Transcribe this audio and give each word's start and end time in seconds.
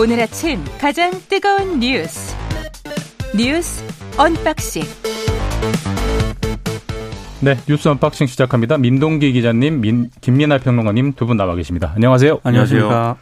오늘 0.00 0.20
아침 0.20 0.64
가장 0.80 1.10
뜨거운 1.28 1.78
뉴스 1.80 2.34
뉴스 3.36 3.84
unboxing 4.18 4.82
네, 7.42 7.56
뉴스 7.66 7.88
unboxing 7.88 8.26
시작합니다. 8.26 8.76
민동기 8.76 9.32
기자님, 9.32 9.80
민, 9.80 10.10
김민하 10.20 10.58
평론가님 10.58 11.14
두 11.14 11.26
분 11.26 11.36
나와 11.38 11.54
계십니다. 11.54 11.92
안녕하세요. 11.94 12.40
안녕하십니까. 12.42 13.16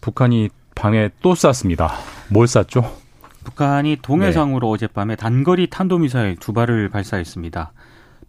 북한이 0.00 0.48
밤에 0.74 1.10
또 1.22 1.34
쐈습니다. 1.36 1.88
뭘 2.30 2.48
쐈죠? 2.48 2.96
북한이 3.44 3.98
동해상으로 4.02 4.66
네. 4.66 4.72
어젯밤에 4.86 5.14
단거리 5.16 5.68
탄도미사일 5.70 6.36
두 6.36 6.52
발을 6.52 6.88
발사했습니다. 6.90 7.72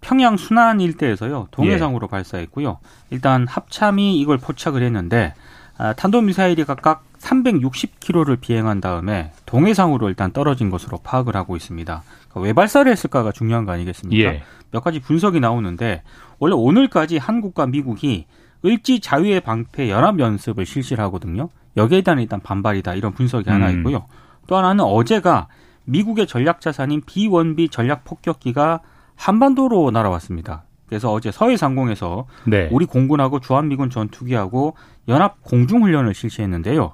평양 0.02 0.38
순안 0.38 0.80
일대에서요 0.80 1.48
동해상으로 1.52 2.08
예. 2.08 2.10
발사했고요. 2.10 2.78
일단 3.10 3.48
합참이 3.48 4.20
이걸 4.20 4.38
포착을 4.38 4.84
했는데 4.84 5.34
아, 5.78 5.94
탄도미사일이 5.94 6.66
각각 6.66 7.04
360km를 7.22 8.40
비행한 8.40 8.82
다음에 8.82 9.32
동해상으로 9.46 10.10
일단 10.10 10.32
떨어진 10.32 10.70
것으로 10.70 11.00
파악을 11.04 11.36
하고 11.36 11.56
있습니다. 11.56 12.04
그러니까 12.30 12.40
왜 12.40 12.54
발사를 12.54 12.92
했을까가 12.92 13.32
중요한 13.32 13.66
거 13.66 13.72
아니겠습니까? 13.72 14.34
예. 14.34 14.44
몇 14.72 14.84
가지 14.84 15.00
분석이 15.00 15.40
나오는데 15.40 16.04
원래 16.40 16.56
오늘까지 16.56 17.18
한국과 17.18 17.68
미국이 17.68 18.26
을지 18.66 19.00
자유의 19.00 19.42
방패 19.42 19.90
연합 19.90 20.20
연습을 20.20 20.66
실시를 20.66 21.04
하거든요. 21.06 21.50
여기에 21.78 22.02
대한 22.02 22.20
일단 22.20 22.40
반발이다 22.42 22.96
이런 22.96 23.14
분석이 23.14 23.50
음. 23.50 23.54
하나 23.54 23.70
있고요. 23.72 24.06
또 24.48 24.58
하나는 24.58 24.84
어제가 24.84 25.48
미국의 25.86 26.28
전략 26.28 26.62
자산인 26.62 27.02
B1B 27.02 27.72
전략 27.72 28.04
폭격기가 28.04 28.82
한반도로 29.16 29.92
날아왔습니다. 29.92 30.64
그래서 30.92 31.10
어제 31.14 31.32
서해 31.32 31.56
상공에서 31.56 32.26
네. 32.46 32.68
우리 32.70 32.86
공군하고 32.86 33.40
주한미군 33.40 33.90
전투기하고 33.90 34.76
연합 35.08 35.42
공중훈련을 35.42 36.14
실시했는데요. 36.14 36.94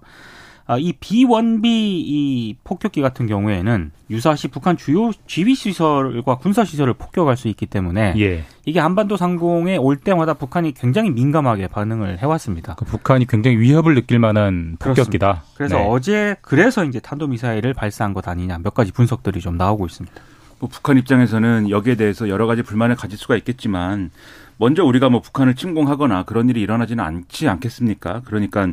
아, 0.67 0.77
이 0.77 0.93
B1B 0.93 1.65
이 1.65 2.55
폭격기 2.63 3.01
같은 3.01 3.25
경우에는 3.25 3.91
유사시 4.11 4.49
북한 4.49 4.77
주요 4.77 5.09
지휘 5.25 5.55
시설과 5.55 6.37
군사 6.37 6.63
시설을 6.63 6.93
폭격할 6.93 7.37
수 7.37 7.47
있기 7.47 7.65
때문에 7.65 8.13
예. 8.19 8.43
이게 8.65 8.79
한반도 8.79 9.17
상공에 9.17 9.77
올 9.77 9.97
때마다 9.97 10.35
북한이 10.35 10.73
굉장히 10.75 11.09
민감하게 11.09 11.67
반응을 11.67 12.19
해왔습니다. 12.19 12.75
그 12.75 12.85
북한이 12.85 13.25
굉장히 13.25 13.57
위협을 13.57 13.95
느낄 13.95 14.19
만한 14.19 14.75
폭격기다. 14.77 15.27
그렇습니다. 15.27 15.43
그래서 15.55 15.77
네. 15.77 15.87
어제 15.89 16.35
그래서 16.43 16.85
이제 16.85 16.99
탄도 16.99 17.25
미사일을 17.25 17.73
발사한 17.73 18.13
것 18.13 18.27
아니냐 18.27 18.59
몇 18.59 18.75
가지 18.75 18.91
분석들이 18.91 19.39
좀 19.39 19.57
나오고 19.57 19.87
있습니다. 19.87 20.21
뭐 20.59 20.69
북한 20.69 20.97
입장에서는 20.97 21.69
여기에 21.69 21.95
대해서 21.95 22.29
여러 22.29 22.47
가지 22.47 22.63
불만을 22.63 22.95
가질 22.95 23.17
수가 23.17 23.35
있겠지만 23.37 24.11
먼저 24.57 24.83
우리가 24.83 25.09
뭐 25.09 25.21
북한을 25.21 25.55
침공하거나 25.55 26.23
그런 26.23 26.49
일이 26.49 26.61
일어나지는 26.61 27.03
않지 27.03 27.47
않겠습니까? 27.47 28.21
그러니까 28.25 28.67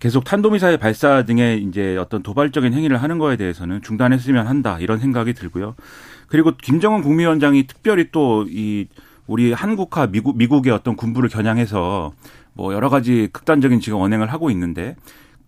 계속 0.00 0.24
탄도미사일 0.24 0.78
발사 0.78 1.24
등의 1.24 1.62
이제 1.62 1.96
어떤 1.96 2.22
도발적인 2.22 2.72
행위를 2.72 3.02
하는 3.02 3.18
거에 3.18 3.36
대해서는 3.36 3.82
중단했으면 3.82 4.46
한다 4.46 4.78
이런 4.80 4.98
생각이 4.98 5.34
들고요. 5.34 5.74
그리고 6.26 6.52
김정은 6.56 7.02
국무위원장이 7.02 7.66
특별히 7.66 8.10
또 8.10 8.44
이 8.48 8.86
우리 9.30 9.52
한국과 9.52 10.08
미국 10.08 10.36
미국의 10.36 10.72
어떤 10.72 10.96
군부를 10.96 11.28
겨냥해서 11.28 12.12
뭐 12.52 12.74
여러 12.74 12.88
가지 12.88 13.28
극단적인 13.32 13.78
지금 13.78 14.00
언행을 14.00 14.32
하고 14.32 14.50
있는데 14.50 14.96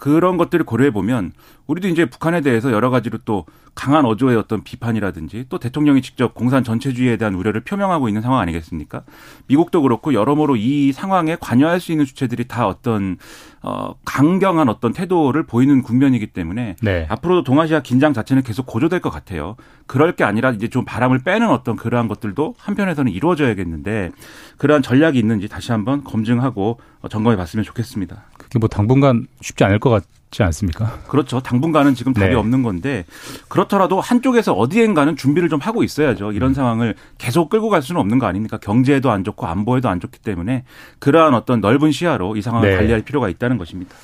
그런 0.03 0.37
것들을 0.37 0.67
고려해 0.67 0.91
보면 0.91 1.31
우리도 1.69 1.87
이제 1.87 2.07
북한에 2.07 2.41
대해서 2.41 2.73
여러 2.73 2.91
가지로 2.91 3.19
또 3.25 3.47
강한 3.77 4.05
어조의 4.05 4.37
어떤 4.37 4.65
비판이라든지 4.65 5.47
또 5.49 5.61
대통령이 5.61 6.03
직접 6.03 6.35
공산 6.35 6.65
전체주의에 6.65 7.17
대한 7.19 7.37
우려를 7.37 7.61
표명하고 7.61 8.09
있는 8.09 8.21
상황 8.21 8.41
아니겠습니까? 8.41 9.05
미국도 9.47 9.81
그렇고 9.81 10.13
여러모로 10.13 10.57
이 10.57 10.91
상황에 10.91 11.37
관여할 11.41 11.79
수 11.79 11.93
있는 11.93 12.05
주체들이 12.05 12.49
다 12.49 12.67
어떤 12.67 13.17
어 13.63 13.95
강경한 14.05 14.69
어떤 14.69 14.93
태도를 14.93 15.45
보이는 15.45 15.83
국면이기 15.83 16.29
때문에 16.29 16.77
네. 16.83 17.07
앞으로도 17.09 17.45
동아시아 17.45 17.81
긴장 17.81 18.13
자체는 18.13 18.43
계속 18.43 18.67
고조될 18.67 19.01
것 19.01 19.11
같아요. 19.11 19.57
그럴 19.87 20.17
게 20.17 20.25
아니라 20.25 20.51
이제 20.51 20.69
좀 20.69 20.85
바람을 20.85 21.21
빼는 21.21 21.49
어떤 21.49 21.77
그러한 21.77 22.09
것들도 22.09 22.55
한편에서는 22.59 23.13
이루어져야겠는데 23.13 24.11
그러한 24.59 24.83
전략이 24.83 25.19
있는지 25.19 25.49
다시 25.49 25.71
한번 25.73 26.03
검증하고 26.03 26.81
점검해 27.09 27.37
봤으면 27.37 27.65
좋겠습니다. 27.65 28.25
그게 28.37 28.59
뭐 28.59 28.69
당분간 28.69 29.27
쉽지 29.41 29.65
않을 29.65 29.79
것 29.79 29.91
같 29.91 30.05
지 30.33 30.43
않습니까? 30.43 30.99
그렇죠. 31.09 31.41
당분간은 31.41 31.95
지금 31.95 32.15
답이 32.15 32.31
네. 32.31 32.35
없는 32.35 32.63
건데 32.63 33.05
그렇더라도 33.49 34.01
한쪽에서 34.01 34.55
어디엔가는 34.55 35.15
준비를 35.15 35.51
좀 35.51 35.61
하고 35.61 35.85
있어야죠. 35.85 36.33
이런 36.33 36.51
음. 36.51 36.55
상황을 36.55 36.95
계속 37.19 37.51
끌고 37.51 37.69
갈 37.69 37.83
수는 37.83 38.01
없는 38.01 38.19
거 38.19 38.27
아닙니까? 38.27 38.57
경제에도 38.57 39.11
안 39.11 39.25
좋고 39.25 39.47
안보에도 39.47 39.91
안 39.91 40.01
좋기 40.01 40.19
때문에 40.21 40.65
그러한 40.99 41.35
어떤 41.35 41.61
넓은 41.61 41.93
시야로 41.93 42.37
이 42.37 42.43
상황을 42.43 42.71
네. 42.71 42.77
관리할 42.77 43.03
필요가 43.03 43.29
있다는 43.29 43.59
것입니다. 43.59 43.95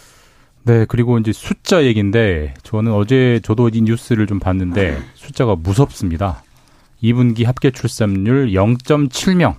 네, 0.64 0.84
그리고 0.86 1.18
이제 1.18 1.32
숫자 1.32 1.84
얘기인데 1.84 2.52
저는 2.62 2.92
어제 2.92 3.40
저도 3.42 3.70
이 3.70 3.80
뉴스를 3.80 4.26
좀 4.26 4.38
봤는데 4.38 4.98
숫자가 5.14 5.56
무섭습니다. 5.56 6.42
2분기 7.02 7.46
합계 7.46 7.70
출산율 7.70 8.50
0.7명 8.50 9.54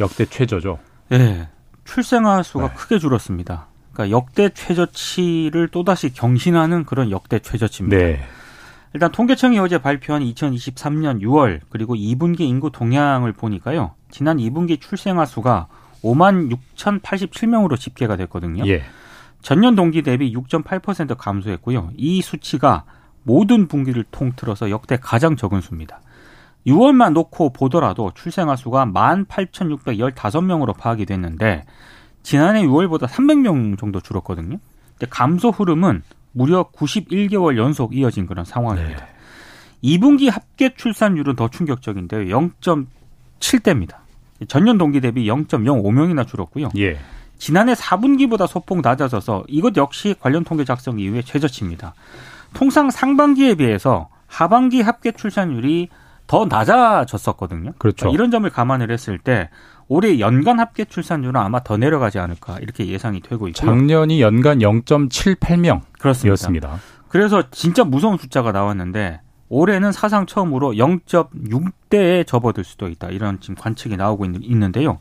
역대 0.00 0.26
최저죠. 0.26 0.78
네, 1.08 1.48
출생아 1.84 2.42
수가 2.42 2.68
네. 2.68 2.74
크게 2.74 2.98
줄었습니다. 2.98 3.68
그러니까 3.94 4.14
역대 4.14 4.50
최저치를 4.50 5.68
또다시 5.68 6.12
경신하는 6.12 6.84
그런 6.84 7.10
역대 7.10 7.38
최저치입니다. 7.38 7.96
네. 7.96 8.20
일단 8.92 9.10
통계청이 9.10 9.58
어제 9.58 9.78
발표한 9.78 10.22
2023년 10.22 11.22
6월 11.22 11.60
그리고 11.70 11.94
2분기 11.94 12.40
인구 12.40 12.70
동향을 12.70 13.32
보니까요. 13.32 13.94
지난 14.10 14.36
2분기 14.36 14.80
출생아 14.80 15.24
수가 15.24 15.68
5만 16.02 16.54
6,087명으로 16.76 17.78
집계가 17.78 18.16
됐거든요. 18.16 18.66
예. 18.66 18.82
전년 19.42 19.74
동기 19.74 20.02
대비 20.02 20.32
6.8% 20.32 21.16
감소했고요. 21.16 21.90
이 21.96 22.22
수치가 22.22 22.84
모든 23.24 23.66
분기를 23.68 24.04
통틀어서 24.10 24.70
역대 24.70 24.96
가장 24.96 25.34
적은 25.36 25.60
수입니다. 25.60 26.00
6월만 26.66 27.12
놓고 27.12 27.52
보더라도 27.52 28.12
출생아 28.14 28.56
수가 28.56 28.86
18,615명으로 28.86 30.76
파악이 30.76 31.04
됐는데 31.04 31.64
지난해 32.24 32.62
6월보다 32.62 33.06
300명 33.06 33.78
정도 33.78 34.00
줄었거든요. 34.00 34.58
감소 35.10 35.50
흐름은 35.50 36.02
무려 36.32 36.64
91개월 36.72 37.56
연속 37.56 37.94
이어진 37.94 38.26
그런 38.26 38.44
상황입니다. 38.44 39.06
네. 39.06 39.14
2분기 39.84 40.30
합계 40.30 40.74
출산율은 40.74 41.36
더 41.36 41.48
충격적인데요. 41.48 42.24
0.7대입니다. 42.24 43.98
전년 44.48 44.78
동기 44.78 45.00
대비 45.00 45.26
0.05명이나 45.26 46.26
줄었고요. 46.26 46.70
예. 46.78 46.98
지난해 47.38 47.74
4분기보다 47.74 48.46
소폭 48.46 48.80
낮아져서 48.80 49.44
이것 49.48 49.76
역시 49.76 50.14
관련 50.18 50.44
통계 50.44 50.64
작성 50.64 50.98
이후에 50.98 51.22
최저치입니다. 51.22 51.94
통상 52.54 52.90
상반기에 52.90 53.56
비해서 53.56 54.08
하반기 54.26 54.80
합계 54.80 55.12
출산율이 55.12 55.90
더 56.26 56.46
낮아졌었거든요. 56.46 57.72
그렇죠. 57.78 58.06
그러니까 58.06 58.14
이런 58.14 58.30
점을 58.30 58.48
감안을 58.48 58.90
했을 58.90 59.18
때 59.18 59.50
올해 59.88 60.20
연간 60.20 60.60
합계 60.60 60.84
출산율은 60.84 61.40
아마 61.40 61.62
더 61.62 61.76
내려가지 61.76 62.18
않을까 62.18 62.58
이렇게 62.60 62.86
예상이 62.86 63.20
되고 63.20 63.48
있고요. 63.48 63.66
작년이 63.66 64.20
연간 64.20 64.58
0.78명이었습니다. 64.58 66.70
그래서 67.08 67.42
진짜 67.50 67.84
무서운 67.84 68.16
숫자가 68.16 68.52
나왔는데 68.52 69.20
올해는 69.48 69.92
사상 69.92 70.26
처음으로 70.26 70.72
0.6대에 70.72 72.26
접어들 72.26 72.64
수도 72.64 72.88
있다. 72.88 73.08
이런 73.08 73.40
지금 73.40 73.54
관측이 73.54 73.96
나오고 73.96 74.24
있는, 74.24 74.72
데요 74.72 74.98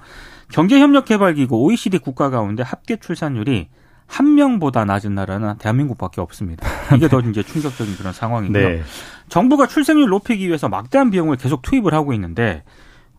경제협력개발기구 0.51 1.63
OECD 1.63 1.97
국가 1.97 2.29
가운데 2.29 2.61
합계 2.61 2.97
출산율이 2.97 3.69
한 4.05 4.35
명보다 4.35 4.85
낮은 4.85 5.15
나라는 5.15 5.57
대한민국밖에 5.57 6.21
없습니다. 6.21 6.67
이게 6.95 7.07
더 7.07 7.19
이제 7.21 7.41
충격적인 7.41 7.95
그런 7.95 8.13
상황이고요. 8.13 8.69
네. 8.69 8.83
정부가 9.29 9.65
출생률 9.65 10.09
높이기 10.09 10.45
위해서 10.45 10.69
막대한 10.69 11.09
비용을 11.09 11.38
계속 11.38 11.63
투입을 11.63 11.95
하고 11.95 12.13
있는데 12.13 12.63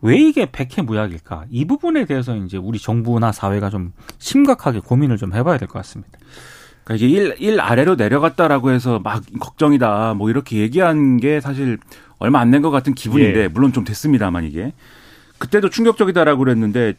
왜 0.05 0.17
이게 0.17 0.47
백해 0.51 0.83
무약일까? 0.83 1.45
이 1.49 1.65
부분에 1.65 2.05
대해서 2.05 2.35
이제 2.35 2.57
우리 2.57 2.77
정부나 2.79 3.31
사회가 3.31 3.69
좀 3.71 3.91
심각하게 4.19 4.79
고민을 4.79 5.17
좀 5.17 5.33
해봐야 5.33 5.57
될 5.57 5.67
것 5.67 5.79
같습니다. 5.79 6.17
그러니까 6.83 7.05
이게 7.07 7.17
일, 7.17 7.35
일 7.39 7.59
아래로 7.59 7.95
내려갔다라고 7.95 8.69
해서 8.71 8.99
막 8.99 9.23
걱정이다 9.39 10.13
뭐 10.13 10.29
이렇게 10.29 10.57
얘기한 10.57 11.17
게 11.17 11.41
사실 11.41 11.79
얼마 12.19 12.39
안 12.39 12.51
된 12.51 12.61
것 12.61 12.69
같은 12.69 12.93
기분인데 12.93 13.43
예. 13.43 13.47
물론 13.47 13.73
좀 13.73 13.83
됐습니다만 13.83 14.43
이게 14.45 14.73
그때도 15.39 15.69
충격적이다라고 15.69 16.39
그랬는데 16.39 16.93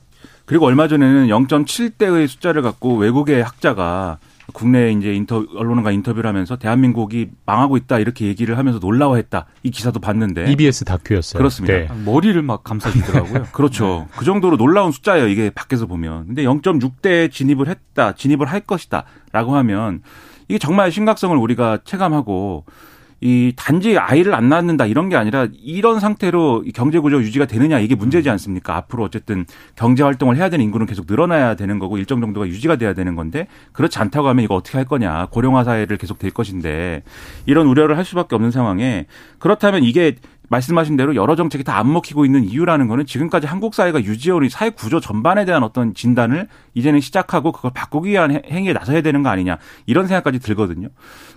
그리고 0.45 0.67
얼마 0.67 0.89
전에는 0.89 1.29
0.7대의 1.29 2.27
숫자를 2.27 2.63
갖고 2.63 2.97
외국의 2.97 3.43
학자가 3.43 4.19
국내 4.53 4.93
이제 4.93 5.13
인터 5.13 5.45
언론과 5.55 5.91
인터뷰를 5.91 6.29
하면서 6.29 6.57
대한민국이 6.57 7.29
망하고 7.45 7.77
있다 7.77 7.99
이렇게 7.99 8.27
얘기를 8.27 8.57
하면서 8.59 8.79
놀라워했다 8.79 9.47
이 9.63 9.71
기사도 9.71 10.01
봤는데 10.01 10.51
EBS 10.53 10.85
다큐였어요. 10.85 11.39
그렇습니다. 11.39 11.75
네. 11.75 11.89
머리를 12.05 12.41
막 12.43 12.63
감싸주더라고요. 12.65 13.45
그렇죠. 13.53 14.07
네. 14.11 14.17
그 14.17 14.25
정도로 14.25 14.57
놀라운 14.57 14.93
숫자예요. 14.93 15.29
이게 15.29 15.51
밖에서 15.51 15.87
보면. 15.87 16.27
근데 16.27 16.45
0.6대 16.45 17.31
진입을 17.31 17.69
했다, 17.69 18.13
진입을 18.13 18.47
할 18.47 18.61
것이다라고 18.61 19.57
하면 19.57 20.03
이게 20.49 20.59
정말 20.59 20.93
심각성을 20.93 21.37
우리가 21.37 21.79
체감하고 21.85 22.65
이 23.27 23.53
단지 23.57 23.99
아이를 23.99 24.37
안 24.37 24.49
낳는다 24.49 24.87
이런 24.87 25.09
게 25.09 25.17
아니라 25.17 25.49
이런 25.61 25.99
상태로 25.99 26.63
경제 26.77 27.01
구조 27.01 27.21
유지가 27.21 27.45
되느냐 27.45 27.81
이게 27.81 27.97
문제지 27.97 28.31
않습니까? 28.31 28.77
앞으로 28.77 29.03
어쨌든 29.03 29.47
경제 29.75 30.05
활동을 30.05 30.37
해야 30.37 30.49
되는 30.49 30.65
인구는 30.65 30.87
계속 30.87 31.07
늘어나야 31.09 31.57
되는 31.57 31.81
거고 31.81 31.99
일정 31.99 32.21
정도가 32.21 32.47
유지가 32.47 32.77
돼야 32.77 32.95
되는 32.95 33.17
건데 33.17 33.49
그렇지 33.73 33.99
않다고 33.99 34.29
하면 34.29 34.45
이거 34.45 34.55
어떻게 34.55 34.79
할 34.79 34.85
거냐 34.85 35.27
고령화 35.33 35.65
사회를 35.65 35.97
계속 35.97 36.21
될 36.21 36.31
것인데 36.31 37.03
이런 37.47 37.67
우려를 37.67 37.97
할 37.97 38.05
수밖에 38.05 38.37
없는 38.37 38.53
상황에 38.53 39.07
그렇다면 39.41 39.83
이게 39.83 40.15
말씀하신 40.49 40.97
대로 40.97 41.15
여러 41.15 41.37
정책이 41.37 41.63
다 41.65 41.77
안 41.77 41.93
먹히고 41.93 42.25
있는 42.25 42.45
이유라는 42.45 42.89
거는 42.89 43.05
지금까지 43.05 43.47
한국 43.47 43.75
사회가 43.75 44.03
유지해온 44.03 44.45
이 44.45 44.49
사회 44.49 44.71
구조 44.71 44.99
전반에 44.99 45.45
대한 45.45 45.63
어떤 45.63 45.93
진단을 45.93 46.49
이제는 46.73 47.01
시작하고 47.01 47.53
그걸 47.53 47.71
바꾸기 47.75 48.11
위한 48.11 48.43
행위에 48.51 48.73
나서야 48.73 49.03
되는 49.03 49.23
거 49.23 49.29
아니냐 49.29 49.59
이런 49.85 50.07
생각까지 50.07 50.39
들거든요. 50.39 50.89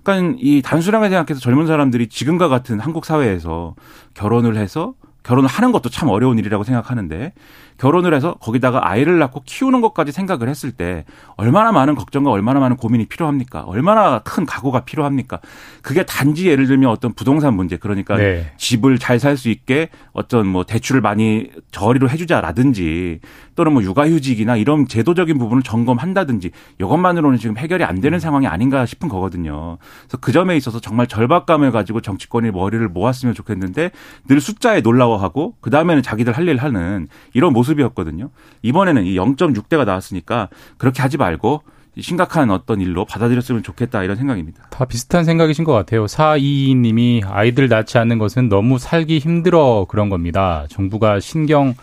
그러니까 0.02 0.38
이 0.40 0.62
단순하게 0.62 1.10
생각해서 1.10 1.42
젊은 1.42 1.68
사람들이 1.68 2.08
지금과 2.08 2.48
같은 2.48 2.80
한국 2.80 3.04
사회에서 3.04 3.76
결혼을 4.14 4.56
해서 4.56 4.94
결혼을 5.24 5.50
하는 5.50 5.74
것도 5.74 5.90
참 5.90 6.08
어려운 6.08 6.40
일이라고 6.40 6.64
생각하는데 6.64 7.34
결혼을 7.80 8.14
해서 8.14 8.36
거기다가 8.42 8.90
아이를 8.90 9.20
낳고 9.20 9.42
키우는 9.46 9.82
것까지 9.82 10.12
생각을 10.12 10.50
했을 10.50 10.72
때 10.72 11.06
얼마나 11.38 11.72
많은 11.72 11.96
걱정과 11.96 12.30
얼마나 12.30 12.60
많은 12.60 12.76
고민이 12.78 13.06
필요합니까? 13.06 13.62
얼마나 13.62 14.20
큰 14.20 14.46
각오가 14.46 14.82
필요합니까? 14.82 15.40
그게 15.82 16.04
단지 16.04 16.48
예를 16.48 16.68
들면 16.68 16.90
어떤 16.90 17.14
부동산 17.14 17.54
문제 17.54 17.78
그러니까 17.78 18.18
네. 18.18 18.52
집을 18.58 19.00
잘 19.00 19.20
살 19.20 19.38
수 19.38 19.50
있게 19.50 19.90
어떤 20.14 20.48
뭐 20.48 20.64
대출을 20.66 21.02
많이 21.02 21.50
저리로 21.72 22.10
해주자라든지 22.10 23.20
또는 23.56 23.74
뭐 23.74 23.84
육아휴직이나 23.84 24.56
이런 24.56 24.88
제도적인 24.88 25.38
부분을 25.38 25.64
점검한다든지 25.64 26.52
이것만으로는 26.80 27.38
지금 27.38 27.58
해결이 27.58 27.84
안 27.84 28.02
되는 28.02 28.20
상황이 28.20 28.48
아닌가 28.48 28.86
싶은 28.86 29.08
거거든요. 29.10 29.78
그래서 30.04 30.18
그 30.20 30.32
점에 30.32 30.56
있어서 30.58 30.80
정말 30.80 31.08
절박감을 31.08 31.72
가지고 31.72 32.02
정치권이 32.02 32.52
머리를 32.52 32.86
모았으면 32.88 33.34
좋겠는데 33.36 33.92
늘 34.28 34.42
숫자에 34.42 34.82
놀라워하고 34.82 35.56
그 35.62 35.70
다음에는 35.70 36.02
자기들 36.04 36.34
할 36.34 36.50
일 36.50 36.58
하는 36.58 37.08
이런 37.34 37.54
모습 37.54 37.69
모습이었거든요. 37.70 38.30
이번에는 38.62 39.06
이 39.06 39.16
0.6대가 39.16 39.86
나왔으니까 39.86 40.50
그렇게 40.78 41.02
하지 41.02 41.18
말고 41.18 41.62
심각한 42.00 42.50
어떤 42.50 42.80
일로 42.82 43.04
받아들였으면 43.06 43.62
좋겠다 43.64 44.04
이런 44.04 44.16
생각입니다. 44.16 44.64
다 44.70 44.86
비슷한 44.86 45.24
생각이신 45.26 45.66
것 45.66 45.74
같아요. 45.74 46.06
422님이 46.06 47.22
아이들 47.26 47.68
낳지 47.68 47.98
않는 47.98 48.18
것은 48.20 48.48
너무 48.48 48.78
살기 48.80 49.20
힘들어 49.20 49.86
그런 49.90 50.10
겁니다. 50.10 50.66
정부가 50.70 51.20
신경 51.20 51.74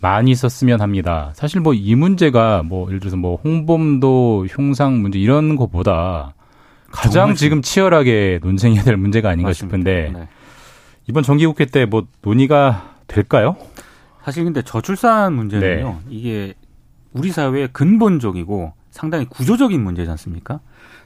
많이 0.00 0.34
썼으면 0.34 0.80
합니다. 0.80 1.32
사실 1.34 1.60
뭐 1.60 1.74
이 1.74 1.94
문제가 1.94 2.62
뭐 2.64 2.88
예를 2.88 3.00
들어서 3.00 3.16
뭐 3.16 3.36
홍범도 3.44 4.46
흉상 4.50 5.00
문제 5.02 5.18
이런 5.18 5.56
것보다 5.56 6.34
가장 6.90 7.34
지금 7.36 7.62
치열하게 7.62 8.40
논쟁해야 8.42 8.82
될 8.82 8.96
문제가 8.96 9.28
아닌가 9.28 9.50
맞습니다. 9.50 9.76
싶은데 9.76 10.10
네. 10.18 10.28
이번 11.06 11.22
정기국회 11.22 11.66
때 11.66 11.84
뭐 11.84 12.06
논의가 12.22 12.94
될까요? 13.06 13.56
사실 14.24 14.44
근데 14.44 14.62
저출산 14.62 15.32
문제는요. 15.34 16.00
네. 16.04 16.10
이게 16.10 16.54
우리 17.12 17.30
사회의 17.30 17.68
근본적이고 17.72 18.72
상당히 18.90 19.24
구조적인 19.26 19.82
문제지 19.82 20.10
않습니까? 20.10 20.60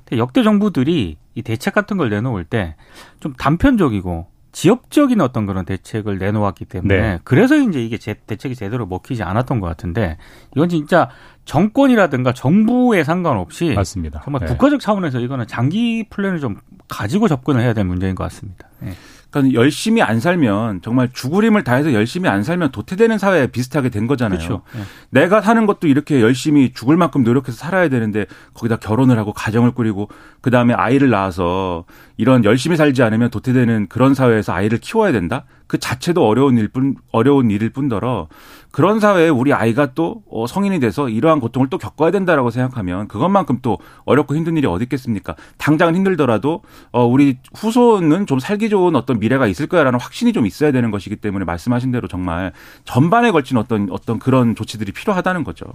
근데 0.05 0.19
역대 0.19 0.43
정부들이 0.43 1.17
이 1.35 1.43
대책 1.43 1.75
같은 1.75 1.97
걸 1.97 2.11
내놓을 2.11 2.45
때 2.45 2.77
좀 3.21 3.33
단편적이고 3.35 4.27
지역적인 4.53 5.21
어떤 5.21 5.47
그런 5.47 5.65
대책을 5.65 6.19
내놓았기 6.19 6.67
때문에 6.67 7.01
네. 7.01 7.19
그래서 7.25 7.57
이제 7.57 7.83
이게 7.83 7.99
제, 7.99 8.15
대책이 8.15 8.55
제대로 8.55 8.87
먹히지 8.87 9.23
않았던 9.25 9.59
것 9.61 9.67
같은데 9.67 10.17
이건 10.55 10.69
진짜 10.69 11.09
정권이라든가 11.45 12.33
정부에 12.35 13.03
상관없이 13.03 13.73
맞습니다. 13.75 14.21
정말 14.25 14.41
네. 14.41 14.47
국가적 14.47 14.81
차원에서 14.81 15.21
이거는 15.21 15.47
장기 15.49 16.07
플랜을 16.09 16.39
좀 16.39 16.61
가지고 16.89 17.27
접근을 17.29 17.63
해야 17.63 17.73
될 17.73 17.85
문제인 17.85 18.15
것 18.15 18.25
같습니다. 18.25 18.69
네. 18.81 18.93
그러니까 19.35 19.61
열심히 19.61 20.01
안 20.01 20.21
살면 20.21 20.83
정말 20.83 21.09
죽을 21.13 21.45
힘을 21.45 21.65
다해서 21.65 21.93
열심히 21.93 22.29
안 22.29 22.45
살면 22.45 22.71
도태되는 22.71 23.19
사회에 23.19 23.49
비슷하게 23.49 23.89
된 23.89 24.07
거잖아요. 24.07 24.39
그렇죠. 24.39 24.63
네. 24.73 24.83
내가 25.11 25.41
사는 25.41 25.67
것도 25.67 25.89
이렇게 25.89 26.21
열심히 26.21 26.73
죽을 26.73 26.97
만큼 26.97 27.25
노력해서 27.25 27.57
살아야 27.57 27.89
되는데 27.89 28.27
거기다 28.55 28.77
결혼을 28.77 29.19
하고 29.19 29.33
가정을 29.33 29.73
꾸리고 29.73 30.09
그 30.41 30.51
다음에 30.51 30.73
아이를 30.73 31.11
낳아서 31.11 31.85
이런 32.17 32.45
열심히 32.45 32.77
살지 32.77 33.03
않으면 33.03 33.31
도태되는 33.31 33.89
그런 33.89 34.15
사회에서 34.15 34.53
아이를 34.53 34.79
키워야 34.79 35.11
된다. 35.11 35.45
그 35.67 35.79
자체도 35.79 36.27
어려운 36.27 36.59
일뿐 36.59 36.97
어려운 37.11 37.51
일일 37.51 37.71
뿐더러 37.71 38.29
그런 38.71 39.01
사회에 39.01 39.29
우리 39.29 39.53
아이가 39.53 39.95
또 39.95 40.23
어, 40.31 40.47
성인이 40.47 40.81
돼서 40.81 41.09
이러한 41.09 41.41
고통을 41.41 41.69
또 41.71 41.79
겪어야 41.79 42.11
된다라고 42.11 42.51
생각하면 42.51 43.09
그것만큼 43.09 43.61
또 43.63 43.79
어렵고 44.05 44.37
힘든 44.37 44.57
일이 44.57 44.67
어디 44.67 44.85
있겠습니까? 44.85 45.37
당장은 45.59 45.95
힘들더라도 45.97 46.63
어 46.93 47.07
우리 47.07 47.39
후손은 47.55 48.27
좀 48.27 48.39
살기 48.39 48.69
좋은 48.69 48.95
어떤 48.97 49.19
미래가 49.19 49.47
있을 49.47 49.67
거야라는 49.67 50.01
확신이 50.01 50.33
좀 50.33 50.47
있어야 50.47 50.73
되는 50.73 50.91
것이기 50.91 51.17
때문에 51.17 51.45
말씀하신 51.45 51.93
대로 51.93 52.09
정말 52.09 52.53
전반에 52.85 53.31
걸친 53.31 53.57
어떤 53.57 53.89
어떤 53.91 54.19
그런 54.19 54.55
조치들이 54.55 54.93
필요하다는 54.93 55.45
거죠. 55.45 55.67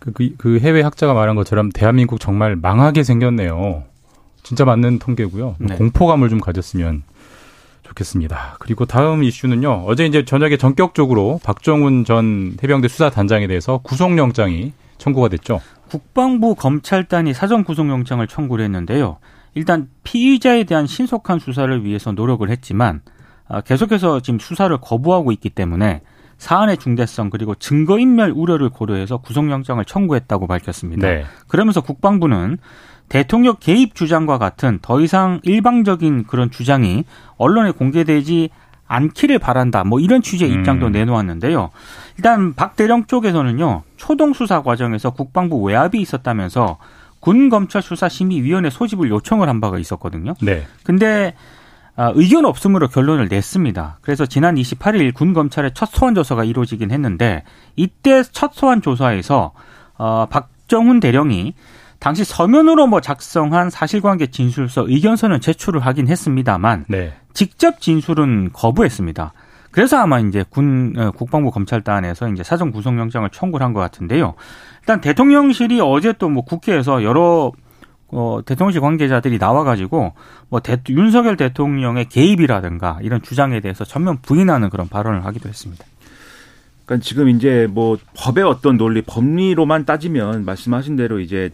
그, 0.00 0.12
그, 0.12 0.34
그 0.38 0.58
해외 0.60 0.82
학자가 0.82 1.12
말한 1.12 1.36
것처럼 1.36 1.70
대한민국 1.70 2.20
정말 2.20 2.56
망하게 2.56 3.02
생겼네요. 3.02 3.84
진짜 4.42 4.64
맞는 4.64 5.00
통계고요. 5.00 5.56
네. 5.58 5.74
공포감을 5.74 6.28
좀 6.28 6.40
가졌으면 6.40 7.02
좋겠습니다. 7.88 8.56
그리고 8.58 8.84
다음 8.84 9.24
이슈는요. 9.24 9.84
어제 9.86 10.06
이제 10.06 10.24
저녁에 10.24 10.56
전격적으로 10.56 11.40
박정훈 11.42 12.04
전 12.04 12.56
해병대 12.62 12.88
수사단장에 12.88 13.46
대해서 13.46 13.78
구속영장이 13.78 14.72
청구가 14.98 15.28
됐죠. 15.28 15.60
국방부 15.88 16.54
검찰단이 16.54 17.32
사전 17.34 17.64
구속영장을 17.64 18.26
청구를 18.26 18.64
했는데요. 18.64 19.18
일단 19.54 19.88
피의자에 20.04 20.64
대한 20.64 20.86
신속한 20.86 21.38
수사를 21.38 21.84
위해서 21.84 22.12
노력을 22.12 22.48
했지만 22.48 23.00
아, 23.48 23.62
계속해서 23.62 24.20
지금 24.20 24.38
수사를 24.38 24.76
거부하고 24.78 25.32
있기 25.32 25.50
때문에 25.50 26.02
사안의 26.36 26.76
중대성 26.76 27.30
그리고 27.30 27.54
증거인멸 27.54 28.32
우려를 28.34 28.68
고려해서 28.68 29.18
구속영장을 29.18 29.84
청구했다고 29.84 30.46
밝혔습니다. 30.46 31.08
네. 31.08 31.24
그러면서 31.48 31.80
국방부는 31.80 32.58
대통령 33.08 33.56
개입 33.58 33.94
주장과 33.94 34.38
같은 34.38 34.78
더 34.82 35.00
이상 35.00 35.40
일방적인 35.42 36.24
그런 36.24 36.50
주장이 36.50 37.04
언론에 37.36 37.70
공개되지 37.70 38.50
않기를 38.86 39.38
바란다. 39.38 39.84
뭐 39.84 40.00
이런 40.00 40.22
취지의 40.22 40.50
입장도 40.50 40.86
음. 40.86 40.92
내놓았는데요. 40.92 41.70
일단 42.16 42.54
박 42.54 42.74
대령 42.74 43.04
쪽에서는요. 43.06 43.82
초동 43.96 44.32
수사 44.32 44.62
과정에서 44.62 45.10
국방부 45.10 45.62
외압이 45.62 46.00
있었다면서 46.00 46.78
군 47.20 47.48
검찰 47.50 47.82
수사 47.82 48.08
심의 48.08 48.42
위원회 48.42 48.70
소집을 48.70 49.10
요청을 49.10 49.48
한 49.48 49.60
바가 49.60 49.78
있었거든요. 49.78 50.34
네. 50.40 50.66
근데 50.84 51.34
아, 51.96 52.12
의견 52.14 52.44
없음으로 52.44 52.88
결론을 52.88 53.26
냈습니다. 53.28 53.98
그래서 54.02 54.24
지난 54.24 54.54
28일 54.54 55.12
군 55.12 55.32
검찰의 55.32 55.72
첫 55.74 55.86
소환 55.86 56.14
조사가 56.14 56.44
이루어지긴 56.44 56.92
했는데 56.92 57.42
이때 57.74 58.22
첫 58.22 58.54
소환 58.54 58.80
조사에서 58.80 59.52
어, 59.98 60.26
박정훈 60.30 61.00
대령이 61.00 61.54
당시 61.98 62.24
서면으로 62.24 62.86
뭐 62.86 63.00
작성한 63.00 63.70
사실관계 63.70 64.28
진술서 64.28 64.84
의견서는 64.88 65.40
제출을 65.40 65.80
하긴 65.80 66.08
했습니다만 66.08 66.84
네. 66.88 67.14
직접 67.34 67.80
진술은 67.80 68.50
거부했습니다. 68.52 69.32
그래서 69.70 69.98
아마 69.98 70.18
이제 70.20 70.44
군 70.48 70.94
어, 70.96 71.10
국방부 71.10 71.50
검찰단에서 71.50 72.28
이제 72.30 72.42
사전 72.42 72.70
구속영장을 72.72 73.28
청구를 73.30 73.64
한 73.64 73.72
것 73.74 73.80
같은데요. 73.80 74.34
일단 74.80 75.00
대통령실이 75.00 75.80
어제 75.82 76.12
또 76.12 76.28
뭐 76.28 76.44
국회에서 76.44 77.02
여러 77.02 77.52
어, 78.10 78.40
대통령실 78.46 78.80
관계자들이 78.80 79.36
나와가지고 79.38 80.14
뭐 80.48 80.60
대, 80.60 80.78
윤석열 80.88 81.36
대통령의 81.36 82.06
개입이라든가 82.08 82.98
이런 83.02 83.20
주장에 83.20 83.60
대해서 83.60 83.84
전면 83.84 84.18
부인하는 84.22 84.70
그런 84.70 84.88
발언을 84.88 85.26
하기도 85.26 85.48
했습니다. 85.48 85.84
그러니까 86.86 87.04
지금 87.04 87.28
이제 87.28 87.68
뭐 87.70 87.98
법의 88.16 88.44
어떤 88.44 88.78
논리, 88.78 89.02
법리로만 89.02 89.84
따지면 89.84 90.46
말씀하신 90.46 90.96
대로 90.96 91.20
이제 91.20 91.50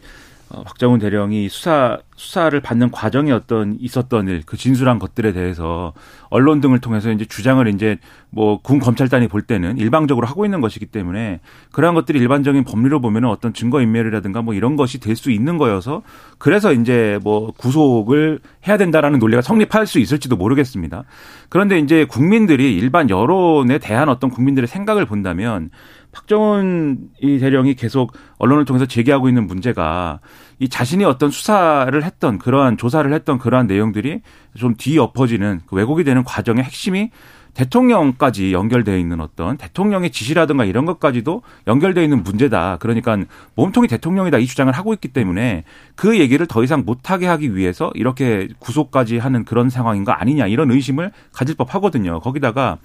어, 0.51 0.63
박정훈 0.63 1.01
대령이 1.01 1.49
수사 1.49 1.99
수사를 2.17 2.59
받는 2.61 2.93
과정에 2.93 3.33
어떤 3.33 3.77
있었던 3.81 4.29
일, 4.29 4.43
그 4.47 4.57
진술한 4.57 5.01
것들에 5.01 5.33
대해서 5.33 5.95
언론 6.31 6.61
등을 6.61 6.79
통해서 6.79 7.11
이제 7.11 7.25
주장을 7.25 7.67
이제 7.69 7.99
뭐 8.31 8.59
군 8.63 8.79
검찰단이 8.79 9.27
볼 9.29 9.43
때는 9.43 9.79
일방적으로 9.79 10.27
하고 10.27 10.45
있는 10.45 10.61
것이기 10.61 10.87
때문에 10.87 11.41
그러한 11.73 11.95
것들이 11.95 12.19
일반적인 12.21 12.65
법리로 12.65 13.01
보면은 13.01 13.29
어떤 13.29 13.53
증거 13.53 13.81
인멸이라든가 13.81 14.43
뭐 14.43 14.55
이런 14.55 14.77
것이 14.77 15.01
될 15.01 15.15
수 15.17 15.31
있는 15.31 15.59
거여서 15.59 16.03
그래서 16.39 16.73
이제 16.73 17.19
뭐 17.23 17.53
구속을 17.57 18.41
해야 18.67 18.77
된다라는 18.77 19.19
논리가 19.21 19.43
성립할 19.43 19.87
수 19.87 19.99
있을지도 20.01 20.37
모르겠습니다. 20.37 21.05
그런데 21.49 21.79
이제 21.79 22.05
국민들이 22.05 22.77
일반 22.77 23.09
여론에 23.11 23.79
대한 23.79 24.09
어떤 24.09 24.31
국민들의 24.31 24.67
생각을 24.67 25.07
본다면 25.07 25.71
박정훈 26.15 27.11
이 27.21 27.39
대령이 27.39 27.75
계속 27.75 28.13
언론을 28.39 28.65
통해서 28.65 28.87
제기하고 28.87 29.29
있는 29.29 29.47
문제가 29.47 30.21
이 30.61 30.69
자신이 30.69 31.05
어떤 31.05 31.31
수사를 31.31 32.03
했던 32.03 32.39
그러한 32.39 32.77
조사를 32.77 33.13
했던 33.13 33.39
그러한 33.39 33.67
내용들이 33.67 34.21
좀 34.57 34.75
뒤엎어지는 34.77 35.63
그 35.67 35.77
왜곡이 35.77 36.05
되는 36.05 36.23
과정의 36.23 36.63
핵심이 36.63 37.11
대통령까지 37.55 38.53
연결되어 38.53 38.97
있는 38.97 39.21
어떤 39.21 39.57
대통령의 39.57 40.11
지시라든가 40.11 40.65
이런 40.65 40.87
것까지도 40.87 41.43
연결되어 41.67 42.03
있는 42.03 42.23
문제다. 42.23 42.79
그러니까 42.81 43.17
몸통이 43.55 43.87
대통령이다 43.87 44.39
이 44.39 44.47
주장을 44.47 44.73
하고 44.73 44.93
있기 44.93 45.09
때문에 45.09 45.65
그 45.95 46.19
얘기를 46.19 46.47
더 46.47 46.65
이상 46.65 46.83
못하게 46.85 47.27
하기 47.27 47.55
위해서 47.57 47.93
이렇게 47.95 48.49
구속까지 48.59 49.19
하는 49.19 49.45
그런 49.45 49.71
상황인 49.71 50.05
거 50.05 50.13
아니냐 50.13 50.49
이런 50.49 50.71
의심을 50.71 51.13
가질 51.33 51.55
법 51.55 51.75
하거든요. 51.77 52.21
거기다가 52.21 52.79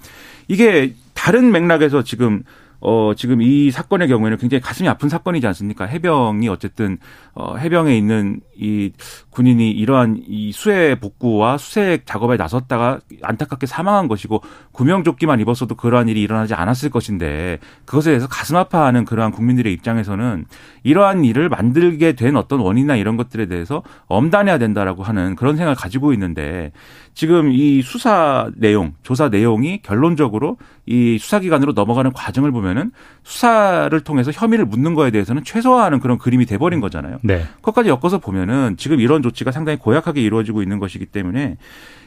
이게 0.46 0.94
다른 1.14 1.50
맥락에서 1.50 2.02
지금 2.02 2.44
어, 2.80 3.12
지금 3.14 3.42
이 3.42 3.70
사건의 3.70 4.08
경우에는 4.08 4.38
굉장히 4.38 4.60
가슴이 4.60 4.88
아픈 4.88 5.08
사건이지 5.08 5.46
않습니까? 5.46 5.84
해병이 5.84 6.48
어쨌든, 6.48 6.98
어, 7.34 7.56
해병에 7.56 7.96
있는 7.96 8.40
이 8.56 8.92
군인이 9.30 9.70
이러한 9.70 10.22
이 10.26 10.52
수해 10.52 10.98
복구와 10.98 11.58
수색 11.58 12.06
작업에 12.06 12.36
나섰다가 12.36 13.00
안타깝게 13.22 13.66
사망한 13.66 14.08
것이고, 14.08 14.42
구명조끼만 14.72 15.40
입었어도 15.40 15.74
그러한 15.74 16.08
일이 16.08 16.22
일어나지 16.22 16.54
않았을 16.54 16.90
것인데, 16.90 17.58
그것에 17.84 18.10
대해서 18.10 18.26
가슴 18.28 18.56
아파하는 18.56 19.04
그러한 19.04 19.32
국민들의 19.32 19.72
입장에서는 19.72 20.46
이러한 20.82 21.24
일을 21.24 21.48
만들게 21.48 22.12
된 22.14 22.36
어떤 22.36 22.60
원인이나 22.60 22.96
이런 22.96 23.16
것들에 23.16 23.46
대해서 23.46 23.82
엄단해야 24.06 24.58
된다라고 24.58 25.02
하는 25.02 25.36
그런 25.36 25.56
생각을 25.56 25.74
가지고 25.74 26.12
있는데, 26.14 26.72
지금 27.12 27.50
이 27.52 27.82
수사 27.82 28.50
내용, 28.56 28.94
조사 29.02 29.28
내용이 29.28 29.82
결론적으로 29.82 30.56
이 30.86 31.18
수사기관으로 31.18 31.72
넘어가는 31.72 32.12
과정을 32.12 32.50
보면 32.52 32.69
은 32.76 32.90
수사를 33.22 33.98
통해서 34.00 34.30
혐의를 34.30 34.64
묻는 34.64 34.94
거에 34.94 35.10
대해서는 35.10 35.44
최소화하는 35.44 36.00
그런 36.00 36.18
그림이 36.18 36.46
돼버린 36.46 36.80
거잖아요. 36.80 37.18
네. 37.22 37.44
그것까지 37.56 37.88
엮어서 37.88 38.18
보면은 38.18 38.76
지금 38.76 39.00
이런 39.00 39.22
조치가 39.22 39.52
상당히 39.52 39.78
고약하게 39.78 40.20
이루어지고 40.20 40.62
있는 40.62 40.78
것이기 40.78 41.06
때문에 41.06 41.56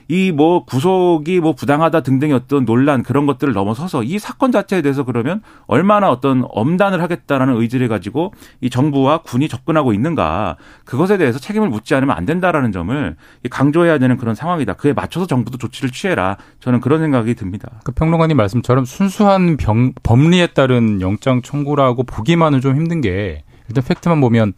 이 0.10 0.34
뭐 0.34 0.66
구속이 0.66 1.40
뭐 1.40 1.54
부당하다 1.54 2.02
등등의 2.02 2.36
어떤 2.36 2.66
논란 2.66 3.04
그런 3.04 3.26
것들을 3.26 3.54
넘어서서 3.54 4.04
이 4.04 4.20
사건 4.20 4.52
자체에 4.52 4.82
대해서 4.82 5.04
그러면 5.04 5.42
얼마나 5.68 6.10
어떤 6.10 6.46
엄단을 6.50 7.02
하겠다라는 7.02 7.56
의지를 7.62 7.88
가지고 7.88 8.34
이 8.62 8.70
정부와 8.70 9.20
군이 9.20 9.48
접근하고 9.48 9.94
있는가 9.94 10.58
그것에 10.86 11.18
대해서 11.18 11.40
책임을 11.40 11.70
묻지 11.70 11.94
않으면 11.96 12.16
안 12.16 12.26
된다라는 12.26 12.72
점을 12.72 13.16
강조해야 13.50 14.00
되는 14.00 14.18
그런 14.18 14.36
상황이다. 14.36 14.74
그에 14.74 14.94
맞춰서 14.94 15.28
정부도 15.28 15.58
조치를 15.58 15.92
취해라. 15.92 16.38
저는 16.60 16.82
그런 16.82 17.00
생각이 17.00 17.36
듭니다. 17.36 17.70
그 17.84 17.92
평론가님 17.92 18.36
말씀처럼 18.36 18.86
순수한 18.86 19.58
병, 19.58 19.94
법리에 20.04 20.48
따른 20.48 21.00
영장 21.02 21.42
청구라고 21.42 22.04
보기만은 22.04 22.62
좀 22.62 22.76
힘든 22.76 23.02
게 23.02 23.44
일단 23.68 23.84
팩트만 23.84 24.20
보면 24.20 24.54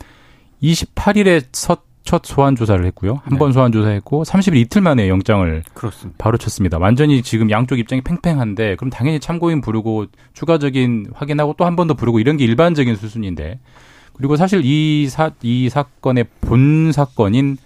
28일에 0.63 1.43
첫, 1.51 1.83
첫 2.05 2.21
소환 2.23 2.55
조사를 2.55 2.85
했고요. 2.85 3.19
한번 3.23 3.49
네. 3.49 3.53
소환 3.53 3.71
조사했고 3.71 4.23
30일 4.23 4.57
이틀 4.57 4.81
만에 4.81 5.09
영장을 5.09 5.63
그렇습니다. 5.73 6.15
바로 6.23 6.37
쳤습니다. 6.37 6.77
완전히 6.77 7.21
지금 7.23 7.49
양쪽 7.49 7.79
입장이 7.79 8.01
팽팽한데 8.01 8.75
그럼 8.75 8.89
당연히 8.91 9.19
참고인 9.19 9.59
부르고 9.61 10.05
추가적인 10.33 11.07
확인하고 11.13 11.53
또 11.57 11.65
한 11.65 11.75
번 11.75 11.87
더 11.87 11.93
부르고 11.95 12.19
이런 12.19 12.37
게 12.37 12.45
일반적인 12.45 12.95
수순인데 12.95 13.59
그리고 14.13 14.35
사실 14.37 14.61
이 14.63 15.07
사, 15.09 15.31
이 15.41 15.67
사건의 15.67 16.25
본 16.41 16.91
사건인 16.93 17.57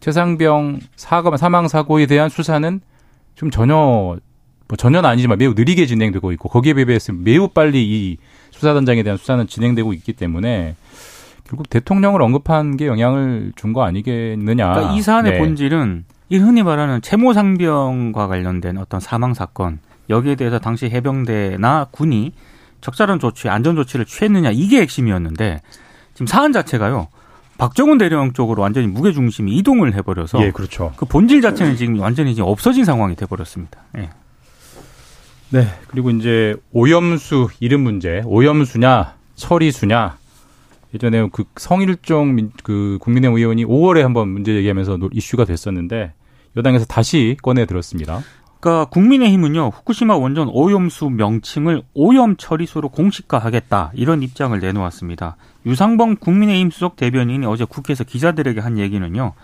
최상병 0.00 0.78
사고, 0.96 1.36
사망 1.36 1.66
사고에 1.68 2.06
대한 2.06 2.28
수사는 2.30 2.80
좀 3.34 3.50
전혀 3.50 3.74
뭐 3.74 4.76
전혀는 4.76 5.08
아니지만 5.08 5.38
매우 5.38 5.54
느리게 5.54 5.86
진행되고 5.86 6.30
있고 6.32 6.48
거기에 6.48 6.74
비해서 6.74 7.12
매우 7.12 7.48
빨리 7.48 7.82
이 7.84 8.16
수사단장에 8.52 9.02
대한 9.02 9.16
수사는 9.18 9.46
진행되고 9.46 9.92
있기 9.94 10.12
때문에 10.12 10.76
결국 11.48 11.68
대통령을 11.70 12.20
언급한 12.22 12.76
게 12.76 12.86
영향을 12.86 13.52
준 13.56 13.72
거 13.72 13.82
아니겠느냐. 13.84 14.72
그러니까 14.72 14.94
이 14.94 15.02
사안의 15.02 15.32
네. 15.32 15.38
본질은 15.38 16.04
이 16.30 16.36
흔히 16.36 16.62
말하는 16.62 17.00
채모상병과 17.00 18.26
관련된 18.26 18.76
어떤 18.78 19.00
사망 19.00 19.32
사건 19.34 19.78
여기에 20.10 20.34
대해서 20.36 20.58
당시 20.58 20.86
해병대나 20.86 21.88
군이 21.90 22.32
적절한 22.80 23.18
조치, 23.18 23.48
안전 23.48 23.76
조치를 23.76 24.04
취했느냐 24.04 24.50
이게 24.52 24.80
핵심이었는데 24.82 25.60
지금 26.14 26.26
사안 26.26 26.52
자체가요. 26.52 27.08
박정훈 27.56 27.98
대령 27.98 28.32
쪽으로 28.34 28.62
완전히 28.62 28.86
무게 28.86 29.10
중심이 29.12 29.56
이동을 29.56 29.94
해버려서 29.94 30.40
예, 30.42 30.50
그렇죠. 30.52 30.92
그 30.96 31.06
본질 31.06 31.40
자체는 31.40 31.76
지금 31.76 31.98
완전히 31.98 32.34
지금 32.34 32.48
없어진 32.48 32.84
상황이 32.84 33.16
돼버렸습니다. 33.16 33.80
예. 33.96 34.10
네, 35.50 35.66
그리고 35.88 36.10
이제 36.10 36.54
오염수 36.72 37.48
이름 37.58 37.80
문제, 37.80 38.22
오염수냐 38.26 39.14
처리수냐 39.34 40.17
예전에 40.94 41.28
그 41.32 41.44
성일종 41.56 42.34
민, 42.34 42.50
그 42.62 42.98
국민의힘 43.00 43.36
의원이 43.36 43.64
5월에 43.64 44.00
한번 44.00 44.28
문제 44.28 44.54
얘기하면서 44.54 44.98
이슈가 45.12 45.44
됐었는데 45.44 46.12
여당에서 46.56 46.86
다시 46.86 47.36
꺼내 47.42 47.66
들었습니다. 47.66 48.20
그러니까 48.60 48.90
국민의힘은요 48.90 49.68
후쿠시마 49.68 50.16
원전 50.16 50.48
오염수 50.48 51.10
명칭을 51.10 51.82
오염 51.94 52.36
처리소로 52.36 52.88
공식화하겠다 52.88 53.92
이런 53.94 54.22
입장을 54.22 54.58
내놓았습니다. 54.58 55.36
유상범 55.66 56.16
국민의힘 56.16 56.70
수석 56.70 56.96
대변인이 56.96 57.46
어제 57.46 57.64
국회에서 57.64 58.04
기자들에게 58.04 58.60
한 58.60 58.78
얘기는요. 58.78 59.34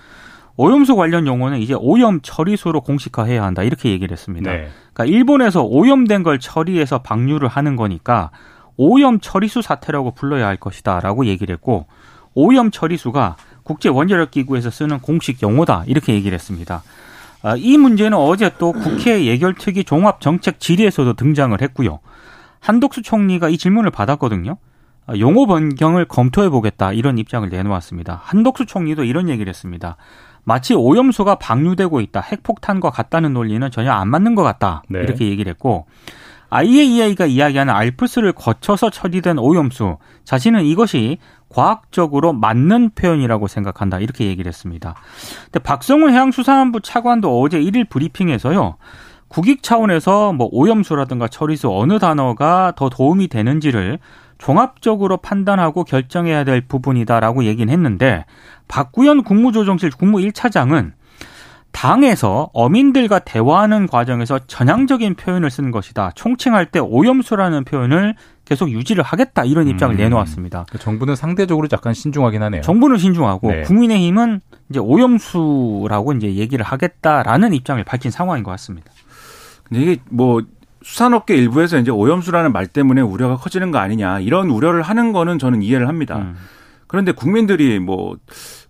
오염수 0.56 0.96
관련 0.96 1.26
용어는 1.26 1.58
이제 1.58 1.74
오염 1.74 2.20
처리소로 2.22 2.80
공식화해야 2.80 3.42
한다 3.42 3.62
이렇게 3.62 3.90
얘기를 3.90 4.12
했습니다. 4.12 4.50
네. 4.50 4.68
그러니까 4.92 5.16
일본에서 5.16 5.64
오염된 5.64 6.22
걸 6.22 6.38
처리해서 6.38 7.02
방류를 7.02 7.48
하는 7.48 7.76
거니까 7.76 8.30
오염 8.76 9.21
처리수 9.21 9.62
사태라고 9.62 10.12
불러야 10.12 10.47
할 10.47 10.57
것이다라고 10.57 11.26
얘기를 11.26 11.52
했고 11.52 11.87
오염 12.35 12.71
처리수가 12.71 13.37
국제 13.62 13.88
원자력 13.88 14.31
기구에서 14.31 14.71
쓰는 14.71 15.00
공식 15.00 15.43
용어다 15.43 15.85
이렇게 15.87 16.14
얘기를 16.14 16.35
했습니다. 16.35 16.83
아, 17.43 17.57
이 17.57 17.76
문제는 17.76 18.16
어제 18.16 18.50
또 18.59 18.73
국회 18.73 19.26
예결특위 19.26 19.85
종합정책 19.85 20.61
질의에서도 20.61 21.12
등장을 21.14 21.61
했고요. 21.61 22.00
한독수 22.61 23.02
총리가 23.02 23.50
이 23.50 23.59
질문을 23.59 23.90
받았거든요. 23.90 24.57
아, 25.07 25.16
용어 25.19 25.47
변경을 25.47 26.07
검토해 26.07 26.49
보겠다 26.49 26.93
이런 26.93 27.19
입장을 27.19 27.49
내놓았습니다. 27.49 28.21
한독수 28.25 28.64
총리도 28.66 29.04
이런 29.04 29.28
얘기를 29.28 29.50
했습니다. 29.50 29.97
마치 30.45 30.75
오염수가 30.75 31.37
방류되고 31.37 32.00
있다, 32.00 32.21
핵폭탄과 32.21 32.90
같다는 32.90 33.33
논리는 33.33 33.71
전혀 33.71 33.93
안 33.93 34.09
맞는 34.09 34.35
것 34.35 34.43
같다 34.43 34.83
네. 34.88 35.00
이렇게 35.00 35.26
얘기를 35.26 35.50
했고 35.50 35.87
IAEA가 36.54 37.26
이야기하는 37.26 37.75
알프스를 37.75 38.32
거쳐서 38.32 38.88
처리된 38.90 39.38
오염수 39.38 39.96
자신은 40.23 40.64
이것이 40.64 41.18
과학적으로 41.49 42.32
맞는 42.32 42.90
표현이라고 42.94 43.49
생각한다 43.49 43.99
이렇게 43.99 44.26
얘기를 44.26 44.49
했습니다. 44.49 44.94
근데 45.46 45.58
박성훈 45.58 46.12
해양수산부 46.12 46.80
차관도 46.80 47.40
어제 47.40 47.61
1일 47.61 47.88
브리핑에서요. 47.88 48.76
국익 49.26 49.64
차원에서 49.64 50.32
뭐 50.32 50.49
오염수라든가 50.52 51.26
처리수 51.26 51.76
어느 51.76 51.99
단어가 51.99 52.73
더 52.76 52.88
도움이 52.88 53.26
되는지를 53.26 53.99
종합적으로 54.38 55.16
판단하고 55.16 55.82
결정해야 55.82 56.44
될 56.44 56.61
부분이다라고 56.61 57.44
얘기는 57.44 57.73
했는데 57.73 58.26
박구현 58.68 59.25
국무조정실 59.25 59.90
국무 59.90 60.18
1차장은 60.18 60.92
당에서 61.75 62.50
어민들과 62.54 63.19
대화하는 63.19 63.88
과정에서 63.88 64.38
전향적인 64.47 65.16
표현을 65.16 65.50
쓴 65.50 65.73
것이다. 65.73 66.12
총칭할 66.14 66.66
때 66.66 66.78
오염수라는 66.78 67.64
표현을 67.64 68.14
계속 68.45 68.71
유지를 68.71 69.02
하겠다 69.02 69.45
이런 69.45 69.66
입장을 69.66 69.95
음. 69.95 69.99
내놓았습니다. 69.99 70.66
그러니까 70.69 70.78
정부는 70.78 71.16
상대적으로 71.16 71.66
약간 71.73 71.93
신중하긴 71.93 72.43
하네요. 72.45 72.62
정부는 72.62 72.97
신중하고 72.99 73.50
네. 73.50 73.62
국민의힘은 73.62 74.40
이제 74.71 74.78
오염수라고 74.78 76.12
이제 76.12 76.35
얘기를 76.35 76.64
하겠다라는 76.64 77.52
입장을 77.52 77.83
밝힌 77.83 78.12
상황인 78.12 78.45
것 78.45 78.52
같습니다. 78.52 78.90
근데 79.64 79.83
이게 79.83 79.97
뭐 80.11 80.43
수산업계 80.83 81.35
일부에서 81.35 81.78
이제 81.78 81.90
오염수라는 81.90 82.52
말 82.52 82.69
때문에 82.69 83.00
우려가 83.00 83.37
커지는 83.37 83.73
거 83.73 83.78
아니냐 83.78 84.21
이런 84.21 84.49
우려를 84.49 84.83
하는 84.83 85.12
거는 85.12 85.40
저는 85.40 85.61
이해를 85.61 85.88
합니다. 85.88 86.19
음. 86.19 86.37
그런데 86.87 87.11
국민들이 87.11 87.81
뭐 87.81 88.16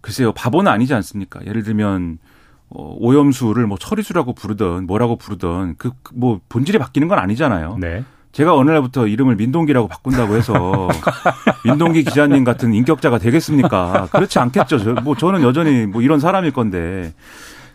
글쎄요 0.00 0.32
바보는 0.32 0.72
아니지 0.72 0.94
않습니까? 0.94 1.40
예를 1.44 1.64
들면 1.64 2.18
어, 2.70 2.96
오염수를 2.98 3.66
뭐 3.66 3.78
처리수라고 3.78 4.34
부르든 4.34 4.86
뭐라고 4.86 5.16
부르든 5.16 5.76
그뭐 5.76 6.40
본질이 6.48 6.78
바뀌는 6.78 7.08
건 7.08 7.18
아니잖아요. 7.18 7.78
네. 7.80 8.04
제가 8.32 8.56
어느 8.56 8.68
날부터 8.70 9.06
이름을 9.06 9.36
민동기라고 9.36 9.86
바꾼다고 9.86 10.34
해서 10.34 10.88
민동기 11.64 12.02
기자님 12.02 12.42
같은 12.42 12.74
인격자가 12.74 13.18
되겠습니까? 13.18 14.08
그렇지 14.10 14.40
않겠죠. 14.40 14.78
저, 14.78 14.92
뭐 14.94 15.14
저는 15.16 15.42
여전히 15.42 15.86
뭐 15.86 16.02
이런 16.02 16.18
사람일 16.18 16.50
건데. 16.50 17.14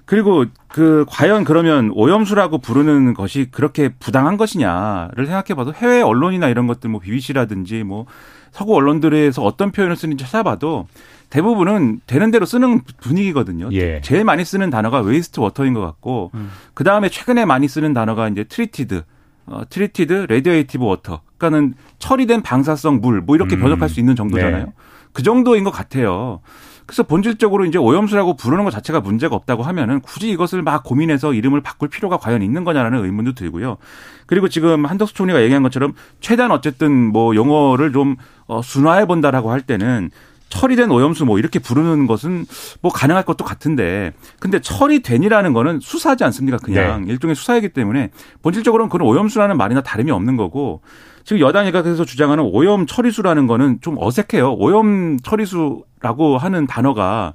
그리고 0.04 0.46
그 0.68 1.06
과연 1.08 1.44
그러면 1.44 1.92
오염수라고 1.94 2.58
부르는 2.58 3.14
것이 3.14 3.50
그렇게 3.52 3.90
부당한 4.00 4.38
것이냐를 4.38 5.28
생각해 5.28 5.54
봐도 5.56 5.72
해외 5.72 6.02
언론이나 6.02 6.50
이런 6.50 6.66
것들 6.66 6.90
뭐 6.90 7.00
BBC라든지 7.00 7.84
뭐 7.84 8.08
서구 8.52 8.76
언론들에서 8.76 9.44
어떤 9.44 9.72
표현을 9.72 9.96
쓰는지 9.96 10.24
찾아봐도 10.26 10.88
대부분은 11.30 12.02
되는 12.08 12.32
대로 12.32 12.46
쓰는 12.46 12.82
분위기거든요. 13.02 13.70
예. 13.74 14.02
제일 14.02 14.24
많이 14.24 14.44
쓰는 14.44 14.70
단어가 14.70 15.00
wastewater인 15.02 15.74
것 15.74 15.82
같고 15.82 16.32
음. 16.34 16.50
그 16.74 16.84
다음에 16.84 17.10
최근에 17.10 17.46
많이 17.46 17.68
쓰는 17.68 17.94
단어가 17.94 18.28
이제 18.28 18.44
treated, 18.44 19.04
어, 19.46 19.62
treated 19.70 20.26
radioactive 20.30 20.84
water. 20.84 21.22
그러니까는 21.38 21.76
처리된 22.00 22.42
방사성 22.42 23.00
물 23.02 23.22
뭐 23.22 23.36
이렇게 23.36 23.56
음. 23.56 23.62
번역할 23.62 23.90
수 23.90 24.00
있는 24.00 24.16
정도잖아요. 24.16 24.66
네. 24.66 24.74
그 25.14 25.22
정도인 25.24 25.64
것 25.64 25.72
같아요. 25.72 26.42
그래서 26.90 27.04
본질적으로 27.04 27.66
이제 27.66 27.78
오염수라고 27.78 28.36
부르는 28.36 28.64
것 28.64 28.72
자체가 28.72 29.00
문제가 29.00 29.36
없다고 29.36 29.62
하면은 29.62 30.00
굳이 30.02 30.32
이것을 30.32 30.64
막 30.64 30.84
고민해서 30.84 31.36
이름을 31.36 31.62
바꿀 31.62 31.88
필요가 31.88 32.18
과연 32.18 32.42
있는 32.42 32.64
거냐라는 32.64 33.06
의문도 33.06 33.34
들고요. 33.36 33.78
그리고 34.26 34.50
지금 34.50 34.88
한덕수 34.88 35.14
총리가 35.14 35.44
얘기한 35.44 35.62
것처럼 35.62 35.94
최대한 36.20 36.50
어쨌든 36.50 36.92
뭐 36.92 37.36
용어를 37.36 37.94
좀 37.94 38.16
어, 38.48 38.64
순화해 38.64 39.06
본다라고 39.06 39.52
할 39.52 39.62
때는 39.62 40.10
처리된 40.50 40.92
오염수 40.92 41.26
뭐 41.26 41.40
이렇게 41.40 41.60
부르는 41.60 42.08
것은 42.08 42.46
뭐 42.82 42.92
가능할 42.92 43.24
것도 43.24 43.46
같은데 43.46 44.14
근데 44.40 44.60
처리된이라는 44.60 45.54
거는 45.54 45.80
수사지 45.80 46.24
않습니까? 46.24 46.58
그냥 46.58 47.06
네. 47.06 47.12
일종의 47.14 47.36
수사이기 47.36 47.70
때문에 47.70 48.10
본질적으로는 48.42 48.90
그런 48.90 49.08
오염수라는 49.08 49.58
말이나 49.58 49.82
다름이 49.82 50.12
없는 50.12 50.38
거고 50.38 50.82
지금 51.24 51.42
여당이 51.42 51.72
그래서 51.72 52.06
주장하는 52.06 52.44
오염 52.52 52.88
처리수라는 52.88 53.48
거는 53.48 53.80
좀 53.82 53.98
어색해요. 54.00 54.54
오염 54.56 55.20
처리수라고 55.20 56.38
하는 56.38 56.66
단어가 56.66 57.34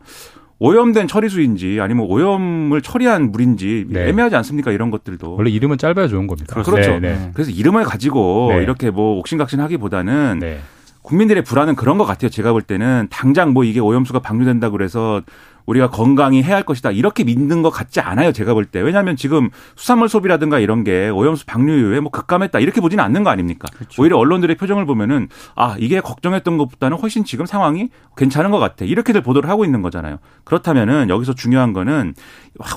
오염된 0.59 1.09
처리수인지 1.09 1.78
아니면 1.80 2.06
오염을 2.09 2.80
처리한 2.80 3.33
물인지 3.33 3.87
네. 3.88 4.09
애매하지 4.09 4.37
않습니까? 4.37 4.73
이런 4.73 4.90
것들도. 4.90 5.35
원래 5.37 5.50
이름은 5.50 5.78
짧아야 5.78 6.09
좋은 6.09 6.26
겁니다. 6.26 6.54
그렇죠. 6.62 6.92
네, 6.92 7.00
네. 7.00 7.30
그래서 7.35 7.50
이름을 7.50 7.85
가지고 7.85 8.49
네. 8.50 8.62
이렇게 8.62 8.90
뭐 8.90 9.18
옥신각신하기보다는 9.18 10.38
네. 10.40 10.61
국민들의 11.04 11.44
불안은 11.44 11.76
그런 11.76 11.99
것 11.99 12.04
같아요. 12.04 12.30
제가 12.30 12.52
볼 12.52 12.62
때는 12.62 13.08
당장 13.11 13.52
뭐 13.52 13.62
이게 13.62 13.78
오염수가 13.78 14.20
방류된다 14.20 14.70
그래서 14.70 15.23
우리가 15.66 15.90
건강히 15.90 16.42
해야 16.42 16.56
할 16.56 16.62
것이다. 16.62 16.90
이렇게 16.90 17.25
믿는 17.25 17.62
것 17.62 17.70
같지 17.70 18.00
않아요. 18.00 18.32
제가 18.32 18.54
볼 18.54 18.64
때. 18.64 18.80
왜냐하면 18.80 19.16
지금 19.16 19.50
수산물 19.76 20.08
소비라든가 20.08 20.58
이런 20.58 20.84
게 20.84 21.08
오염수 21.08 21.46
방류 21.46 21.73
이후에 21.73 22.00
뭐 22.00 22.11
급감했다. 22.11 22.58
이렇게 22.58 22.80
보지는 22.80 23.02
않는 23.04 23.23
거 23.25 23.30
아닙니까? 23.30 23.68
그렇죠. 23.75 24.02
오히려 24.02 24.18
언론들의 24.18 24.56
표정을 24.56 24.84
보면은 24.87 25.28
아, 25.56 25.76
이게 25.78 26.00
걱정했던 26.00 26.58
것보다는 26.58 26.99
훨씬 26.99 27.25
지금 27.25 27.46
상황이 27.46 27.88
괜찮은 28.16 28.50
것 28.50 28.58
같아. 28.58 28.84
이렇게들 28.84 29.23
보도를 29.23 29.49
하고 29.49 29.64
있는 29.64 29.82
거잖아요. 29.82 30.18
그렇다면은 30.44 31.08
여기서 31.08 31.34
중요한 31.34 31.73
거는 31.73 32.14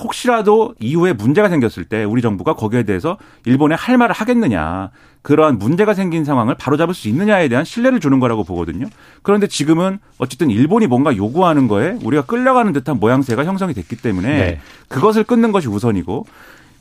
혹시라도 0.02 0.74
이후에 0.80 1.12
문제가 1.12 1.48
생겼을 1.48 1.84
때 1.84 2.04
우리 2.04 2.22
정부가 2.22 2.54
거기에 2.54 2.84
대해서 2.84 3.18
일본에 3.44 3.74
할 3.74 3.98
말을 3.98 4.14
하겠느냐. 4.14 4.90
그러한 5.22 5.58
문제가 5.58 5.94
생긴 5.94 6.24
상황을 6.24 6.54
바로잡을 6.54 6.94
수 6.94 7.08
있느냐에 7.08 7.48
대한 7.48 7.64
신뢰를 7.64 8.00
주는 8.00 8.20
거라고 8.20 8.44
보거든요. 8.44 8.86
그런데 9.22 9.46
지금은 9.46 9.98
어쨌든 10.18 10.50
일본이 10.50 10.86
뭔가 10.86 11.16
요구하는 11.16 11.68
거에 11.68 11.98
우리가 12.02 12.22
끌려가는 12.22 12.72
듯한 12.72 12.98
모양새가 12.98 13.44
형성이 13.44 13.74
됐기 13.74 13.96
때문에 13.96 14.28
네. 14.28 14.60
그것을 14.88 15.24
끊는 15.24 15.52
것이 15.52 15.68
우선이고 15.68 16.26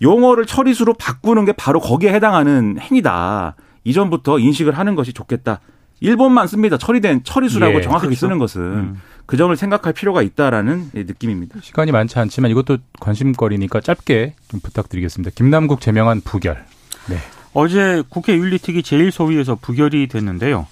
용어를 0.02 0.46
처리수로 0.46 0.94
바꾸는 0.94 1.46
게 1.46 1.52
바로 1.52 1.80
거기에 1.80 2.14
해당하는 2.14 2.78
행위다. 2.80 3.56
이전부터 3.84 4.40
인식을 4.40 4.78
하는 4.78 4.96
것이 4.96 5.14
좋겠다. 5.14 5.60
일본만 6.00 6.48
씁니다. 6.48 6.78
처리된 6.78 7.24
처리수라고 7.24 7.80
예, 7.80 7.82
정확하게 7.82 8.10
그렇죠. 8.10 8.20
쓰는 8.20 8.38
것은 8.38 8.62
음. 8.62 9.02
그 9.26 9.36
점을 9.36 9.56
생각할 9.56 9.94
필요가 9.94 10.22
있다라는 10.22 10.92
느낌입니다. 10.94 11.60
시간이 11.62 11.92
많지 11.92 12.20
않지만 12.20 12.52
이것도 12.52 12.78
관심거리니까 13.00 13.82
짧게 13.82 14.36
좀 14.50 14.60
부탁드리겠습니다. 14.60 15.32
김남국 15.36 15.82
제명한 15.82 16.22
부결. 16.22 16.64
네. 17.10 17.18
어제 17.60 18.04
국회 18.08 18.38
윤리특위 18.38 18.84
제1소위에서 18.84 19.60
부결이 19.60 20.10
됐는데요. 20.10 20.68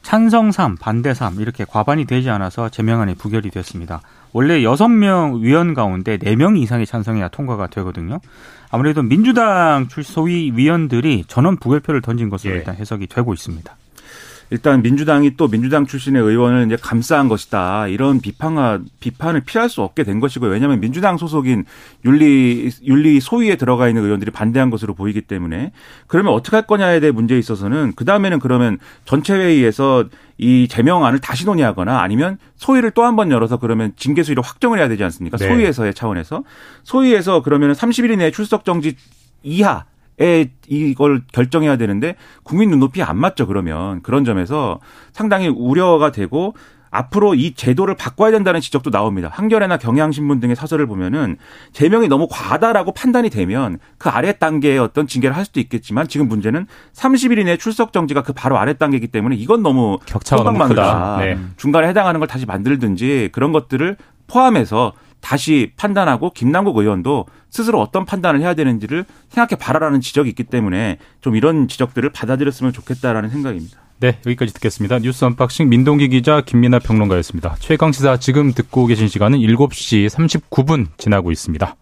찬성 0.00 0.52
3, 0.52 0.76
반대 0.76 1.12
3 1.12 1.38
이렇게 1.38 1.66
과반이 1.66 2.06
되지 2.06 2.30
않아서 2.30 2.70
제명안이 2.70 3.16
부결이 3.16 3.50
됐습니다. 3.50 4.00
원래 4.32 4.60
6명 4.60 5.42
위원 5.42 5.74
가운데 5.74 6.16
4명 6.16 6.56
이상이 6.56 6.86
찬성해야 6.86 7.28
통과가 7.28 7.66
되거든요. 7.66 8.20
아무래도 8.70 9.02
민주당 9.02 9.88
출소위 9.88 10.52
위원들이 10.54 11.24
전원 11.28 11.58
부결표를 11.58 12.00
던진 12.00 12.30
것으로 12.30 12.54
예. 12.54 12.56
일단 12.56 12.74
해석이 12.74 13.08
되고 13.08 13.34
있습니다. 13.34 13.76
일단 14.50 14.82
민주당이 14.82 15.36
또 15.36 15.46
민주당 15.48 15.86
출신의 15.86 16.20
의원을 16.20 16.66
이제 16.66 16.76
감싸한 16.76 17.28
것이다. 17.28 17.86
이런 17.86 18.20
비판과 18.20 18.80
비판을 18.98 19.42
피할 19.42 19.68
수 19.68 19.82
없게 19.82 20.02
된 20.02 20.18
것이고요. 20.18 20.50
왜냐하면 20.50 20.80
민주당 20.80 21.16
소속인 21.16 21.64
윤리 22.04 22.70
윤리 22.84 23.20
소위에 23.20 23.56
들어가 23.56 23.88
있는 23.88 24.04
의원들이 24.04 24.32
반대한 24.32 24.70
것으로 24.70 24.94
보이기 24.94 25.20
때문에 25.22 25.70
그러면 26.08 26.32
어떻게 26.32 26.56
할 26.56 26.66
거냐에 26.66 26.98
대해 26.98 27.12
문제에 27.12 27.38
있어서는 27.38 27.92
그 27.94 28.04
다음에는 28.04 28.40
그러면 28.40 28.78
전체 29.04 29.34
회의에서 29.34 30.06
이 30.36 30.66
제명안을 30.68 31.20
다시 31.20 31.44
논의하거나 31.46 32.00
아니면 32.00 32.38
소위를 32.56 32.90
또 32.90 33.04
한 33.04 33.14
번 33.16 33.30
열어서 33.30 33.58
그러면 33.58 33.92
징계 33.96 34.22
수위를 34.22 34.42
확정을 34.42 34.78
해야 34.78 34.88
되지 34.88 35.04
않습니까? 35.04 35.36
네. 35.36 35.46
소위에서의 35.46 35.94
차원에서 35.94 36.42
소위에서 36.82 37.42
그러면 37.42 37.72
30일 37.72 38.12
이내 38.14 38.30
출석 38.30 38.64
정지 38.64 38.96
이하 39.42 39.84
에 39.86 39.89
이걸 40.68 41.22
결정해야 41.32 41.76
되는데 41.76 42.16
국민 42.42 42.70
눈높이 42.70 43.02
안 43.02 43.16
맞죠 43.16 43.46
그러면 43.46 44.02
그런 44.02 44.24
점에서 44.24 44.78
상당히 45.12 45.48
우려가 45.48 46.12
되고 46.12 46.54
앞으로 46.90 47.34
이 47.34 47.54
제도를 47.54 47.94
바꿔야 47.94 48.30
된다는 48.30 48.60
지적도 48.60 48.90
나옵니다. 48.90 49.30
한겨레나 49.32 49.78
경향신문 49.78 50.40
등의 50.40 50.56
사설을 50.56 50.86
보면은 50.86 51.36
제명이 51.72 52.08
너무 52.08 52.26
과다라고 52.28 52.92
판단이 52.92 53.30
되면 53.30 53.78
그 53.96 54.08
아래 54.08 54.32
단계의 54.32 54.78
어떤 54.78 55.06
징계를 55.06 55.36
할 55.36 55.44
수도 55.44 55.60
있겠지만 55.60 56.08
지금 56.08 56.28
문제는 56.28 56.66
30일 56.94 57.38
이내 57.38 57.56
출석 57.56 57.92
정지가 57.92 58.22
그 58.22 58.32
바로 58.32 58.58
아래 58.58 58.74
단계이기 58.74 59.08
때문에 59.08 59.36
이건 59.36 59.62
너무 59.62 59.98
격차가 60.04 60.42
너무 60.42 60.66
크다. 60.66 61.18
네. 61.20 61.38
중간에 61.56 61.86
해당하는 61.88 62.18
걸 62.18 62.26
다시 62.26 62.44
만들든지 62.44 63.30
그런 63.32 63.52
것들을 63.52 63.96
포함해서 64.26 64.92
다시 65.20 65.72
판단하고 65.76 66.30
김남국 66.30 66.76
의원도 66.76 67.26
스스로 67.50 67.80
어떤 67.80 68.04
판단을 68.04 68.40
해야 68.40 68.54
되는지를 68.54 69.04
생각해 69.28 69.58
봐라라는 69.58 70.00
지적이 70.00 70.30
있기 70.30 70.44
때문에 70.44 70.98
좀 71.20 71.36
이런 71.36 71.68
지적들을 71.68 72.10
받아들였으면 72.10 72.72
좋겠다라는 72.72 73.30
생각입니다. 73.30 73.80
네, 74.00 74.18
여기까지 74.24 74.54
듣겠습니다. 74.54 74.98
뉴스 75.00 75.24
unboxing 75.26 75.68
민동기 75.68 76.08
기자 76.08 76.40
김민하 76.40 76.78
평론가였습니다. 76.78 77.56
최강 77.58 77.92
시사 77.92 78.16
지금 78.16 78.52
듣고 78.54 78.86
계신 78.86 79.08
시간은 79.08 79.38
7시 79.38 80.08
39분 80.08 80.86
지나고 80.96 81.30
있습니다. 81.30 81.76